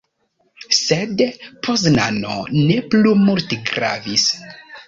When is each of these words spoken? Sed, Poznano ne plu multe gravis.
Sed, 0.77 1.21
Poznano 1.67 2.39
ne 2.71 2.81
plu 2.95 3.15
multe 3.29 3.63
gravis. 3.71 4.27